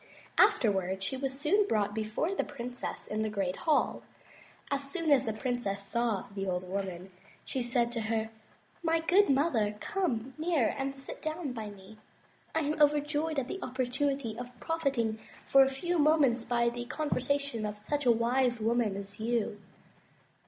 Afterward 0.39 1.03
she 1.03 1.15
was 1.15 1.45
brought 1.69 1.93
before 1.93 2.33
the 2.33 2.43
princess 2.43 3.05
in 3.05 3.21
the 3.21 3.29
great 3.29 3.55
hall. 3.55 4.01
As 4.71 4.89
soon 4.91 5.11
as 5.11 5.27
the 5.27 5.31
princess 5.33 5.83
saw 5.85 6.23
the 6.33 6.47
old 6.47 6.67
woman, 6.67 7.11
she 7.45 7.61
said 7.61 7.91
to 7.91 8.01
her: 8.01 8.31
"My 8.81 9.01
good 9.01 9.29
mother, 9.29 9.75
come 9.79 10.33
near 10.39 10.73
and 10.75 10.95
sit 10.95 11.21
down 11.21 11.53
by 11.53 11.69
me. 11.69 11.99
I 12.55 12.61
am 12.61 12.81
over 12.81 12.99
joyed 12.99 13.37
at 13.37 13.47
the 13.47 13.61
opportunity 13.61 14.35
of 14.39 14.59
profiting 14.59 15.19
for 15.45 15.61
a 15.63 15.69
few 15.69 15.99
moments 15.99 16.45
by 16.45 16.69
the 16.69 16.85
conversation 16.85 17.63
of 17.63 17.77
such 17.77 18.07
a 18.07 18.11
wise 18.11 18.59
woman 18.59 18.95
as 18.95 19.19
you." 19.19 19.59